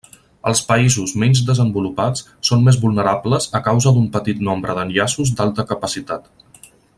Els 0.51 0.61
països 0.69 1.11
menys 1.23 1.41
desenvolupats 1.49 2.25
són 2.49 2.65
més 2.69 2.79
vulnerables 2.85 3.47
a 3.59 3.61
causa 3.71 3.93
d'un 3.99 4.09
petit 4.17 4.43
nombre 4.49 4.77
d'enllaços 4.81 5.35
d'alta 5.41 5.67
capacitat. 5.75 6.31